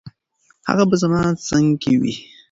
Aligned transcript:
هغه 0.67 0.83
به 0.89 0.95
زما 1.03 1.21
څنګ 1.47 1.67
کې 1.81 1.93
وي. 2.01 2.13